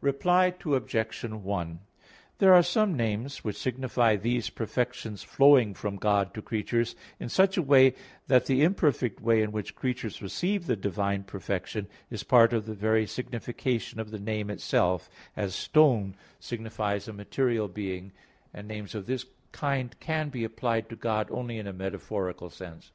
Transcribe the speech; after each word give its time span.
Reply 0.00 0.54
Obj. 0.64 1.22
1: 1.22 1.80
There 2.38 2.54
are 2.54 2.62
some 2.62 2.96
names 2.96 3.44
which 3.44 3.58
signify 3.58 4.16
these 4.16 4.48
perfections 4.48 5.22
flowing 5.22 5.74
from 5.74 5.96
God 5.96 6.32
to 6.32 6.40
creatures 6.40 6.96
in 7.20 7.28
such 7.28 7.58
a 7.58 7.62
way 7.62 7.92
that 8.26 8.46
the 8.46 8.62
imperfect 8.62 9.20
way 9.20 9.42
in 9.42 9.52
which 9.52 9.74
creatures 9.74 10.22
receive 10.22 10.64
the 10.64 10.76
divine 10.76 11.24
perfection 11.24 11.88
is 12.08 12.22
part 12.24 12.54
of 12.54 12.64
the 12.64 12.72
very 12.72 13.06
signification 13.06 14.00
of 14.00 14.10
the 14.12 14.18
name 14.18 14.48
itself 14.48 15.10
as 15.36 15.54
"stone" 15.54 16.14
signifies 16.40 17.06
a 17.06 17.12
material 17.12 17.68
being, 17.68 18.12
and 18.54 18.66
names 18.66 18.94
of 18.94 19.04
this 19.04 19.26
kind 19.52 19.94
can 20.00 20.30
be 20.30 20.42
applied 20.42 20.88
to 20.88 20.96
God 20.96 21.28
only 21.30 21.58
in 21.58 21.66
a 21.66 21.74
metaphorical 21.74 22.48
sense. 22.48 22.92